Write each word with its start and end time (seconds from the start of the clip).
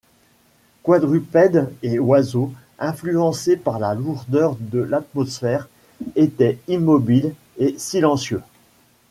Quadrupèdes 0.81 1.71
et 1.83 1.99
oiseaux, 1.99 2.51
influencés 2.79 3.55
par 3.55 3.77
la 3.77 3.93
lourdeur 3.93 4.57
de 4.59 4.79
l’atmosphère, 4.79 5.69
étaient 6.15 6.57
immobiles 6.67 7.35
et 7.59 7.75
silencieux. 7.77 8.41